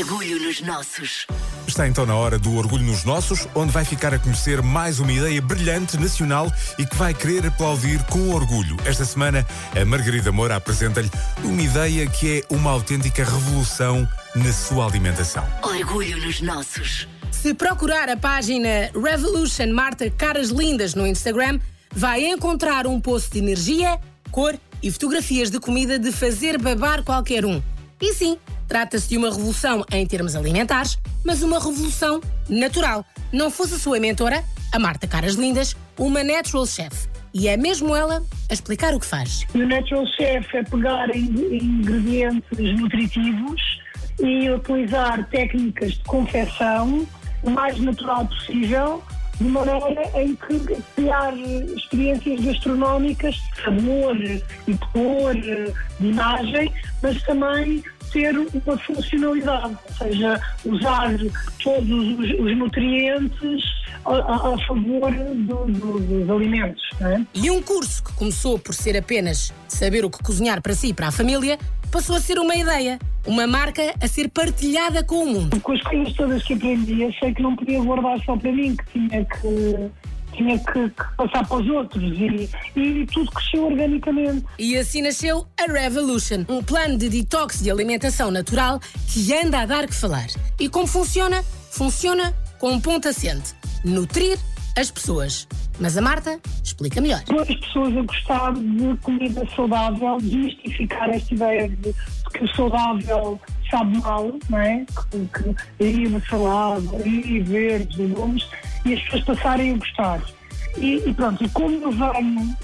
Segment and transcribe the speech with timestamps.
[0.00, 1.26] Orgulho nos nossos.
[1.68, 5.12] Está então na hora do Orgulho nos Nossos, onde vai ficar a conhecer mais uma
[5.12, 8.78] ideia brilhante nacional e que vai querer aplaudir com orgulho.
[8.86, 9.46] Esta semana,
[9.78, 11.10] a Margarida Moura apresenta-lhe
[11.44, 15.46] uma ideia que é uma autêntica revolução na sua alimentação.
[15.62, 17.06] Orgulho nos nossos.
[17.30, 21.60] Se procurar a página Revolution Marta Caras Lindas no Instagram,
[21.94, 27.44] vai encontrar um post de energia, cor e fotografias de comida de fazer babar qualquer
[27.44, 27.62] um.
[28.00, 28.38] E sim,
[28.70, 33.04] trata-se de uma revolução em termos alimentares, mas uma revolução natural.
[33.32, 37.08] Não fosse a sua mentora, a Marta Caras Lindas, uma natural chef.
[37.34, 39.44] E é mesmo ela a explicar o que faz.
[39.54, 43.60] O Natural Chef é pegar ingredientes nutritivos
[44.20, 47.06] e utilizar técnicas de confecção
[47.42, 49.02] o mais natural possível,
[49.40, 51.36] de maneira em que criar
[51.76, 57.82] experiências gastronómicas de sabor e de cor, de imagem, mas também
[58.12, 61.10] ter uma funcionalidade, ou seja, usar
[61.62, 63.64] todos os, os nutrientes
[64.04, 66.82] a, a- a favor do- do- dos alimentos.
[67.00, 67.20] É?
[67.34, 70.94] E um curso que começou por ser apenas saber o que cozinhar para si e
[70.94, 71.58] para a família,
[71.90, 75.60] passou a ser uma ideia, uma marca a ser partilhada com o mundo.
[75.60, 78.84] Com as coisas todas que aprendi, achei que não podia guardar só para mim, que
[79.08, 79.90] tinha que,
[80.40, 84.44] tinha que, que passar para os outros e, e tudo cresceu organicamente.
[84.58, 89.66] E assim nasceu a Revolution, um plano de detox de alimentação natural que anda a
[89.66, 90.28] dar que falar.
[90.58, 91.42] E como funciona?
[91.70, 94.38] Funciona com um ponto assente: nutrir
[94.76, 95.46] as pessoas.
[95.78, 97.22] Mas a Marta explica melhor.
[97.40, 101.94] As pessoas a gostar de comida saudável, desmistificar esta ideia de,
[102.34, 104.84] que o saudável sabe mal, não é?
[105.10, 108.46] Que, que uma salada, aí verdes, legumes,
[108.84, 110.22] e as pessoas passarem a gostar.
[110.76, 112.56] E, e pronto, e como eu venho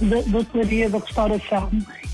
[0.00, 1.70] da, da hotelaria, da restauração,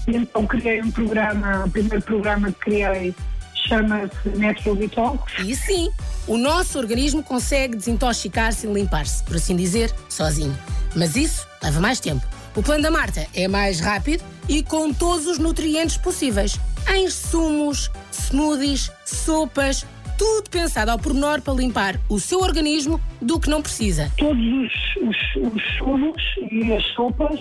[0.06, 3.14] então criei um programa, o primeiro programa que criei
[3.54, 5.90] chama-se Natural Detox, E sim,
[6.26, 10.56] o nosso organismo consegue desintoxicar-se e limpar-se, por assim dizer, sozinho.
[10.94, 12.26] Mas isso leva mais tempo.
[12.56, 16.58] O plano da Marta é mais rápido e com todos os nutrientes possíveis.
[16.92, 19.86] Em sumos, smoothies, sopas,
[20.20, 24.12] tudo pensado ao pormenor para limpar o seu organismo do que não precisa.
[24.18, 24.72] todos os,
[25.08, 25.16] os,
[25.54, 26.22] os sumos
[26.52, 27.40] e as sopas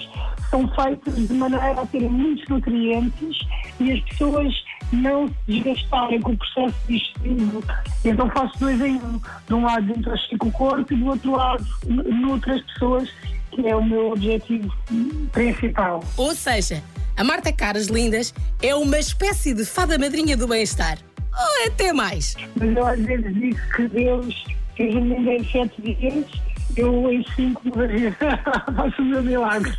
[0.49, 3.37] são feitos de maneira a terem muitos nutrientes
[3.81, 4.53] e as pessoas
[4.93, 7.61] não se desgastarem com o processo digestivo.
[8.05, 9.19] Então faço dois em um.
[9.45, 13.09] De um lado desintoxico o corpo e do outro lado nutro as pessoas,
[13.51, 14.73] que é o meu objetivo
[15.33, 16.01] principal.
[16.15, 16.81] Ou seja,
[17.17, 20.97] a Marta Caras Lindas é uma espécie de fada madrinha do bem-estar.
[21.33, 22.35] Ou até mais.
[22.55, 24.45] Mas eu às vezes digo que Deus
[24.75, 26.25] fez o mundo em sete dias,
[26.75, 27.61] eu em cinco
[28.75, 29.73] faço o meu milagre.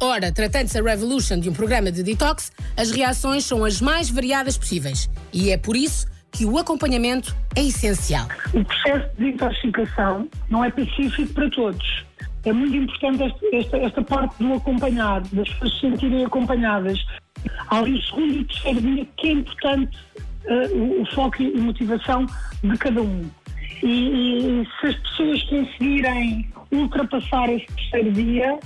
[0.00, 4.56] Ora, tratando-se a Revolution de um programa de detox, as reações são as mais variadas
[4.56, 5.10] possíveis.
[5.32, 8.28] E é por isso que o acompanhamento é essencial.
[8.52, 12.04] O processo de desintoxicação não é pacífico para todos.
[12.44, 17.04] É muito importante esta, esta, esta parte do acompanhar, das pessoas se sentirem acompanhadas.
[17.68, 19.98] Há ali o segundo e terceiro dia que é importante
[20.44, 22.26] eh, o, foco e motivação
[22.62, 23.28] de cada um.
[23.82, 28.58] E, e se as pessoas conseguirem ultrapassar esse terceiro dia,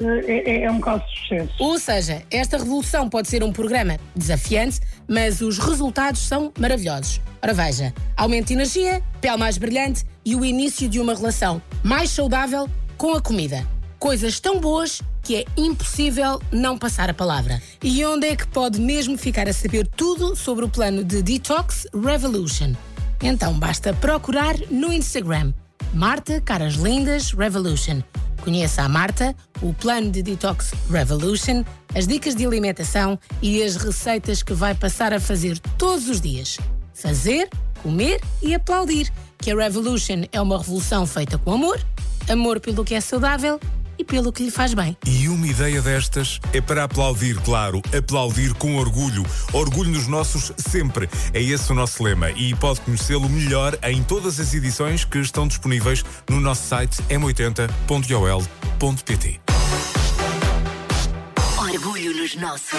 [0.00, 1.54] eh, é, é um caso de sucesso.
[1.58, 7.20] Ou seja, esta revolução pode ser um programa desafiante, mas os resultados são maravilhosos.
[7.42, 12.10] Ora veja, aumento de energia, pele mais brilhante e o início de uma relação mais
[12.10, 13.77] saudável com a comida.
[13.98, 17.60] Coisas tão boas que é impossível não passar a palavra.
[17.82, 21.84] E onde é que pode mesmo ficar a saber tudo sobre o plano de Detox
[21.92, 22.74] Revolution?
[23.20, 25.52] Então basta procurar no Instagram
[25.92, 28.00] Marta Caras Lindas Revolution.
[28.44, 34.44] Conheça a Marta, o plano de Detox Revolution, as dicas de alimentação e as receitas
[34.44, 36.56] que vai passar a fazer todos os dias.
[36.94, 37.50] Fazer,
[37.82, 39.12] comer e aplaudir.
[39.38, 41.80] Que a Revolution é uma revolução feita com amor,
[42.28, 43.58] amor pelo que é saudável
[43.98, 44.96] e pelo que lhe faz bem.
[45.06, 49.24] E uma ideia destas é para aplaudir, claro, aplaudir com orgulho.
[49.52, 51.08] Orgulho nos nossos sempre.
[51.32, 55.48] É esse o nosso lema e pode conhecê-lo melhor em todas as edições que estão
[55.48, 57.68] disponíveis no nosso site m80.ol.pt.
[61.58, 62.78] Orgulho nos nossos.